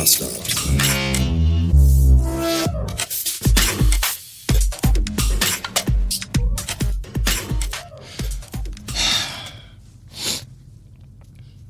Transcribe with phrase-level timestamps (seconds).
[0.00, 0.24] Master.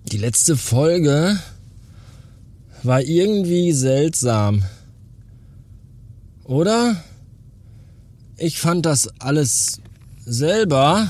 [0.04, 1.40] Die letzte Folge
[2.84, 4.62] war irgendwie seltsam.
[6.44, 7.02] Oder?
[8.36, 9.80] Ich fand das alles
[10.24, 11.08] selber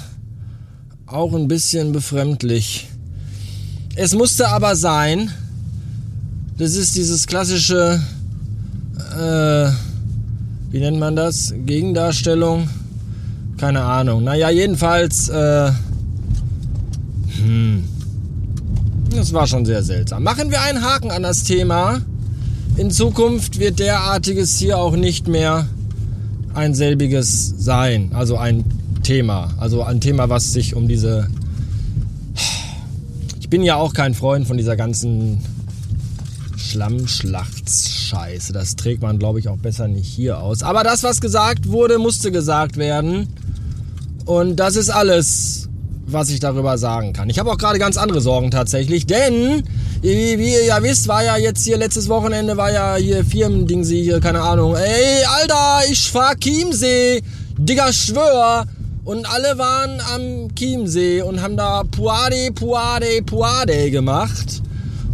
[1.04, 2.88] auch ein bisschen befremdlich.
[3.94, 5.30] Es musste aber sein.
[6.60, 8.02] Das ist dieses klassische,
[9.18, 9.70] äh,
[10.70, 11.54] wie nennt man das?
[11.64, 12.68] Gegendarstellung?
[13.56, 14.24] Keine Ahnung.
[14.24, 15.72] Naja, jedenfalls, äh,
[17.42, 17.82] hm.
[19.16, 20.22] Das war schon sehr seltsam.
[20.22, 22.02] Machen wir einen Haken an das Thema.
[22.76, 25.66] In Zukunft wird derartiges hier auch nicht mehr
[26.52, 28.10] ein selbiges sein.
[28.12, 28.66] Also ein
[29.02, 29.54] Thema.
[29.56, 31.26] Also ein Thema, was sich um diese...
[33.40, 35.38] Ich bin ja auch kein Freund von dieser ganzen
[36.60, 38.52] Schlammschlachtsscheiße.
[38.52, 40.62] Das trägt man, glaube ich, auch besser nicht hier aus.
[40.62, 43.28] Aber das, was gesagt wurde, musste gesagt werden.
[44.26, 45.68] Und das ist alles,
[46.06, 47.30] was ich darüber sagen kann.
[47.30, 49.62] Ich habe auch gerade ganz andere Sorgen tatsächlich, denn
[50.02, 54.02] wie, wie ihr ja wisst, war ja jetzt hier letztes Wochenende war ja hier Firmendingsi
[54.02, 54.76] hier, keine Ahnung.
[54.76, 57.22] Ey, Alter, ich fahr Chiemsee.
[57.58, 58.66] Digga, schwör.
[59.04, 64.62] Und alle waren am Chiemsee und haben da Puade, Puade, Puade gemacht.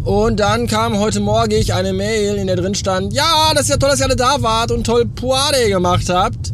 [0.06, 3.76] Und dann kam heute Morgen eine Mail, in der drin stand, ja, das ist ja
[3.76, 6.52] toll, dass ihr alle da wart und toll Puade gemacht habt.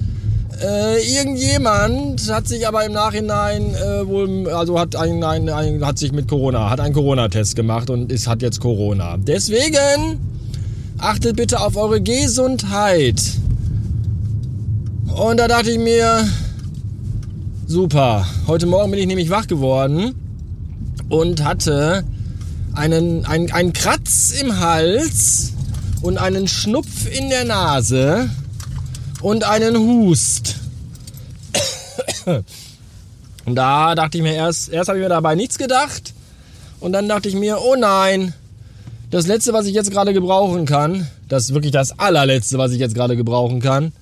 [0.64, 5.98] Äh, irgendjemand hat sich aber im Nachhinein äh, wohl, also hat ein, ein, ein, hat
[5.98, 9.18] sich mit Corona, hat einen Corona-Test gemacht und ist, hat jetzt Corona.
[9.18, 10.18] Deswegen
[10.96, 13.20] achtet bitte auf eure Gesundheit.
[15.14, 16.26] Und da dachte ich mir,
[17.66, 18.26] super.
[18.46, 20.14] Heute Morgen bin ich nämlich wach geworden
[21.10, 22.04] und hatte
[22.74, 25.52] einen, einen, einen Kratz im Hals
[26.02, 28.30] und einen Schnupf in der Nase
[29.20, 30.56] und einen Hust.
[33.44, 36.14] Und da dachte ich mir erst, erst habe ich mir dabei nichts gedacht.
[36.78, 38.34] Und dann dachte ich mir, oh nein,
[39.10, 42.94] das letzte, was ich jetzt gerade gebrauchen kann, das wirklich das allerletzte, was ich jetzt
[42.94, 43.92] gerade gebrauchen kann,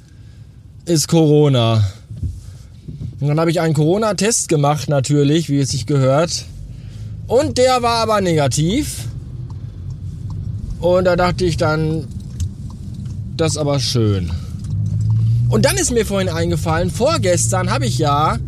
[0.84, 1.90] ist Corona.
[3.18, 6.44] Und dann habe ich einen Corona-Test gemacht, natürlich, wie es sich gehört.
[7.30, 9.06] Und der war aber negativ.
[10.80, 12.08] Und da dachte ich dann,
[13.36, 14.32] das ist aber schön.
[15.48, 18.38] Und dann ist mir vorhin eingefallen, vorgestern habe ich ja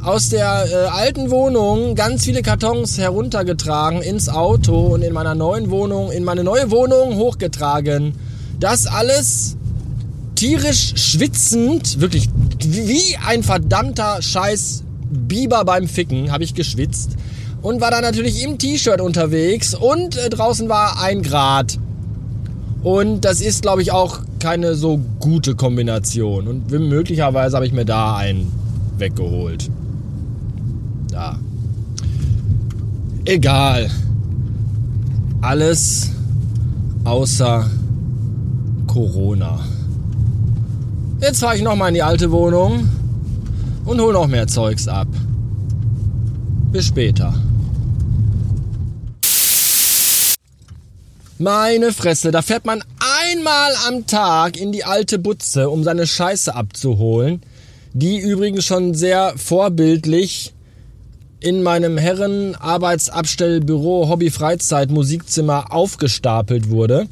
[0.00, 5.68] aus der äh, alten Wohnung ganz viele Kartons heruntergetragen ins Auto und in meiner neuen
[5.72, 8.14] Wohnung, in meine neue Wohnung hochgetragen.
[8.60, 9.56] Das alles
[10.36, 12.30] tierisch schwitzend, wirklich
[12.60, 17.16] wie ein verdammter Scheiß Biber beim Ficken habe ich geschwitzt
[17.62, 21.78] und war dann natürlich im T-Shirt unterwegs und äh, draußen war ein Grad.
[22.82, 26.48] Und das ist, glaube ich, auch keine so gute Kombination.
[26.48, 28.50] Und möglicherweise habe ich mir da einen
[28.96, 29.70] weggeholt.
[31.10, 31.38] Da.
[33.26, 33.90] Egal.
[35.42, 36.10] Alles
[37.04, 37.68] außer
[38.86, 39.60] Corona.
[41.20, 42.88] Jetzt fahre ich nochmal in die alte Wohnung
[43.84, 45.08] und hole noch mehr Zeugs ab.
[46.72, 47.34] Bis später.
[51.40, 52.84] Meine Fresse, da fährt man
[53.24, 57.40] einmal am Tag in die alte Butze, um seine Scheiße abzuholen,
[57.94, 60.52] die übrigens schon sehr vorbildlich
[61.40, 67.06] in meinem Herren Arbeitsabstellbüro Hobby Freizeit Musikzimmer aufgestapelt wurde,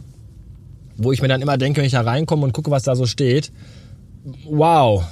[0.99, 3.07] wo ich mir dann immer denke, wenn ich da reinkomme und gucke, was da so
[3.07, 3.51] steht,
[4.45, 5.05] wow,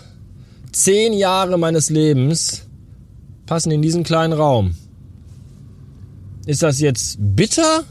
[0.72, 2.66] zehn Jahre meines Lebens
[3.46, 4.76] passen in diesen kleinen Raum.
[6.44, 7.84] Ist das jetzt bitter?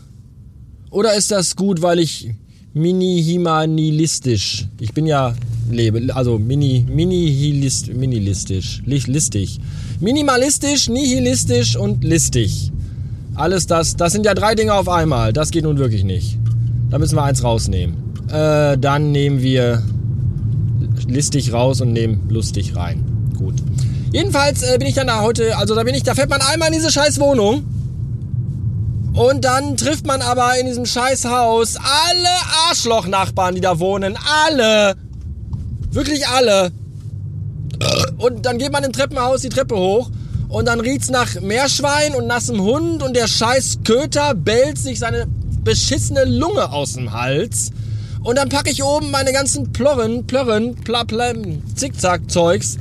[0.96, 2.30] Oder ist das gut, weil ich
[2.74, 5.36] mini-himanilistisch, ich bin ja
[5.70, 9.60] lebe, also mini, mini-hilist, mini-listisch, listig.
[10.00, 12.72] Minimalistisch, nihilistisch und listig.
[13.34, 15.34] Alles das, das sind ja drei Dinge auf einmal.
[15.34, 16.38] Das geht nun wirklich nicht.
[16.90, 17.98] Da müssen wir eins rausnehmen.
[18.30, 19.84] Äh, dann nehmen wir
[21.10, 23.04] listig raus und nehmen lustig rein.
[23.38, 23.56] Gut.
[24.14, 26.70] Jedenfalls äh, bin ich dann da heute, also da bin ich, da fährt man einmal
[26.70, 27.66] in diese scheiß Wohnung
[29.16, 32.30] und dann trifft man aber in diesem scheiß Haus alle
[32.68, 34.18] Arschloch-Nachbarn, die da wohnen.
[34.46, 34.96] Alle.
[35.92, 36.72] Wirklich alle.
[38.18, 40.10] Und dann geht man im Treppenhaus die Treppe hoch
[40.50, 45.28] und dann riecht's nach Meerschwein und nassem Hund und der scheiß Köter bellt sich seine
[45.64, 47.72] beschissene Lunge aus dem Hals.
[48.24, 52.78] Und dann packe ich oben meine ganzen Plörren, Plörren, Plaplem, Zickzack-Zeugs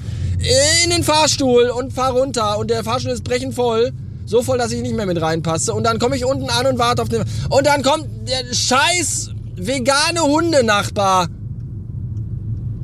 [0.85, 3.93] in den Fahrstuhl und fahr runter und der Fahrstuhl ist brechend voll.
[4.27, 5.75] So voll, dass ich nicht mehr mit reinpasse.
[5.75, 7.23] Und dann komme ich unten an und warte auf den.
[7.51, 11.29] Und dann kommt der scheiß vegane Hundenachbar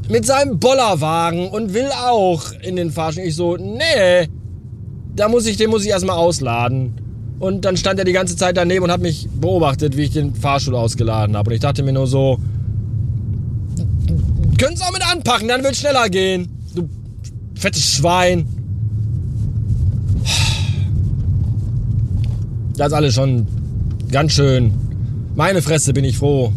[0.09, 3.25] mit seinem Bollerwagen und will auch in den Fahrstuhl.
[3.25, 4.29] Ich so, nee,
[5.15, 6.95] da muss ich, den muss ich erstmal ausladen.
[7.39, 10.35] Und dann stand er die ganze Zeit daneben und hat mich beobachtet, wie ich den
[10.35, 11.51] Fahrstuhl ausgeladen habe.
[11.51, 12.39] Und ich dachte mir nur so,
[14.59, 16.51] können es auch mit anpacken, dann wird schneller gehen.
[16.75, 16.89] Du
[17.55, 18.47] fettes Schwein.
[22.81, 23.47] Das alles schon
[24.11, 24.73] ganz schön.
[25.35, 26.51] Meine Fresse bin ich froh,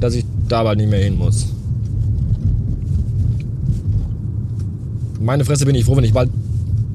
[0.00, 1.48] dass ich da bald nicht mehr hin muss.
[5.20, 6.30] Meine Fresse bin ich froh, wenn ich bald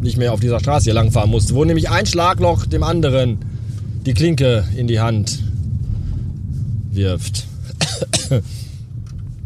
[0.01, 3.37] nicht mehr auf dieser Straße hier langfahren muss, wo nämlich ein Schlagloch dem anderen
[4.07, 5.43] die Klinke in die Hand
[6.89, 7.45] wirft.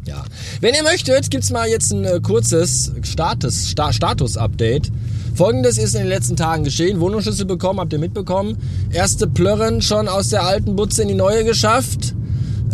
[0.06, 0.24] ja.
[0.62, 4.94] Wenn ihr möchtet, gibt es mal jetzt ein äh, kurzes Status, Sta Status-Update.
[5.42, 7.00] Folgendes ist in den letzten Tagen geschehen.
[7.00, 8.58] Wohnungsschlüssel bekommen, habt ihr mitbekommen.
[8.92, 12.14] Erste Plörren schon aus der alten Butze in die neue geschafft.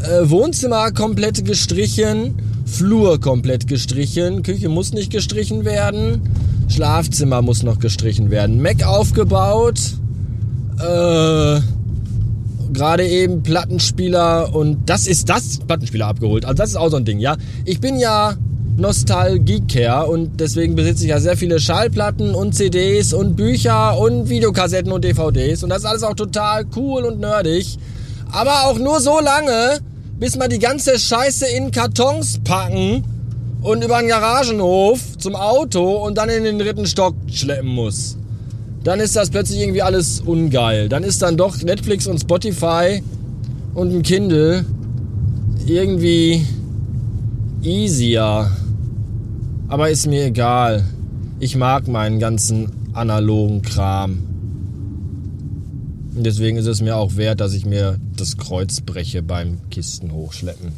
[0.04, 2.36] Äh, Wohnzimmer komplett gestrichen.
[2.66, 4.44] Flur komplett gestrichen.
[4.44, 6.24] Küche muss nicht gestrichen werden.
[6.68, 8.62] Schlafzimmer muss noch gestrichen werden.
[8.62, 9.80] Mac aufgebaut.
[10.78, 11.62] Äh,
[12.74, 16.44] gerade eben Plattenspieler und das ist das Plattenspieler abgeholt.
[16.44, 17.38] Also das ist auch so ein Ding, ja.
[17.64, 18.36] Ich bin ja
[18.78, 24.92] Nostalgiker und deswegen besitze ich ja sehr viele Schallplatten und CDs und Bücher und Videokassetten
[24.92, 27.78] und DVDs und das ist alles auch total cool und nerdig.
[28.32, 29.80] Aber auch nur so lange,
[30.20, 33.04] bis man die ganze Scheiße in Kartons packen
[33.62, 38.16] und über einen Garagenhof zum Auto und dann in den dritten Stock schleppen muss.
[38.84, 40.88] Dann ist das plötzlich irgendwie alles ungeil.
[40.88, 43.02] Dann ist dann doch Netflix und Spotify
[43.74, 44.66] und ein Kindle
[45.66, 46.46] irgendwie
[47.64, 48.52] easier.
[49.70, 50.86] Aber ist mir egal.
[51.40, 54.24] Ich mag meinen ganzen analogen Kram.
[56.16, 60.14] Und deswegen ist es mir auch wert, dass ich mir das Kreuz breche beim Kisten
[60.14, 60.72] hochschleppen.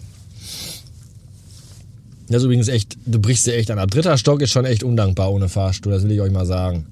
[2.27, 3.77] Das ist übrigens echt, du brichst dir echt an.
[3.77, 6.85] Der dritter Stock ist schon echt undankbar ohne Fahrstuhl, das will ich euch mal sagen.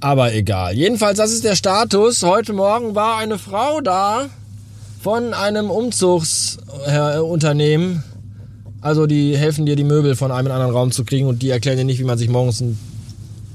[0.00, 0.76] Aber egal.
[0.76, 2.22] Jedenfalls, das ist der Status.
[2.22, 4.28] Heute Morgen war eine Frau da
[5.02, 8.04] von einem Umzugsunternehmen
[8.80, 11.42] also die helfen dir, die Möbel von einem in einen anderen Raum zu kriegen und
[11.42, 12.78] die erklären dir nicht, wie man sich morgens ein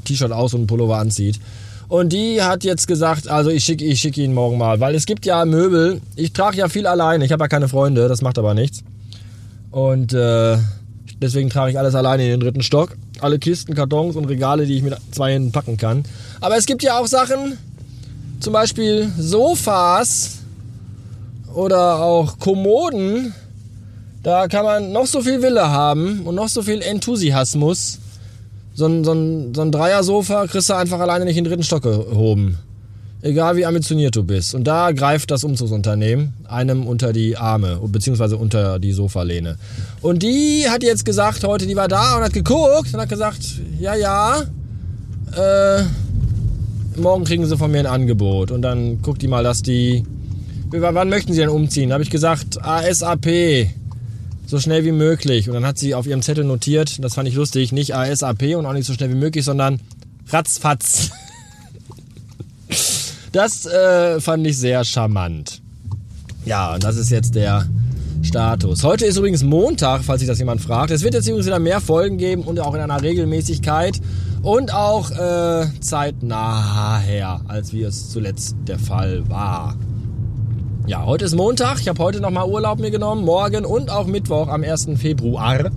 [0.04, 1.39] T-Shirt aus und ein Pullover anzieht.
[1.88, 5.06] Und die hat jetzt gesagt, also ich schicke ich schick ihn morgen mal, weil es
[5.06, 6.01] gibt ja Möbel.
[6.16, 8.83] Ich trage ja viel alleine, ich habe ja keine Freunde, das macht aber nichts.
[9.72, 10.57] Und äh,
[11.22, 12.95] deswegen trage ich alles alleine in den dritten Stock.
[13.19, 16.04] Alle Kisten, Kartons und Regale, die ich mit zwei Händen packen kann.
[16.42, 17.57] Aber es gibt ja auch Sachen,
[18.39, 20.39] zum Beispiel Sofas
[21.54, 23.33] oder auch Kommoden,
[24.25, 28.00] da kann man noch so viel Wille haben und noch so viel Enthusiasmus.
[28.74, 31.63] So ein, so ein, so ein Dreier-Sofa kriegst du einfach alleine nicht in den dritten
[31.63, 32.57] Stock gehoben.
[33.22, 34.56] Egal wie ambitioniert du bist.
[34.56, 39.57] Und da greift das Umzugsunternehmen einem unter die Arme, beziehungsweise unter die Sofalehne.
[40.01, 43.62] Und die hat jetzt gesagt, heute, die war da und hat geguckt und hat gesagt,
[43.80, 44.42] ja, ja,
[45.38, 45.83] äh,
[47.00, 48.50] morgen kriegen sie von mir ein Angebot.
[48.50, 50.04] Und dann guckt die mal, dass die,
[50.72, 51.89] wann möchten sie denn umziehen?
[51.89, 53.27] Da habe ich gesagt, ASAP
[54.47, 55.50] so schnell wie möglich.
[55.50, 58.65] Und dann hat sie auf ihrem Zettel notiert, das fand ich lustig, nicht ASAP und
[58.65, 59.80] auch nicht so schnell wie möglich, sondern
[60.30, 61.12] ratzfatz.
[63.31, 65.62] Das äh, fand ich sehr charmant.
[66.46, 67.67] Ja, und das ist jetzt der
[68.22, 68.84] Status.
[68.84, 70.91] Heute ist übrigens Montag, falls sich das jemand fragt.
[70.91, 74.00] Es wird jetzt übrigens wieder mehr Folgen geben und auch in einer Regelmäßigkeit
[74.41, 79.75] und auch äh, zeitnaher, als wie es zuletzt der Fall war.
[80.88, 81.80] Ja, heute ist Montag.
[81.80, 83.25] Ich habe heute nochmal Urlaub mir genommen.
[83.25, 84.89] Morgen und auch Mittwoch am 1.
[84.98, 85.72] Februar.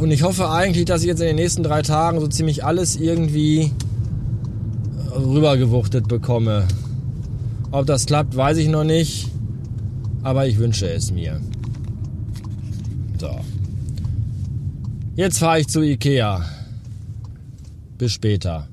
[0.00, 2.96] Und ich hoffe eigentlich, dass ich jetzt in den nächsten drei Tagen so ziemlich alles
[2.96, 3.70] irgendwie
[5.14, 6.66] rübergewuchtet bekomme.
[7.70, 9.30] Ob das klappt, weiß ich noch nicht.
[10.24, 11.40] Aber ich wünsche es mir.
[13.20, 13.38] So.
[15.14, 16.44] Jetzt fahre ich zu Ikea.
[17.98, 18.66] Bis später.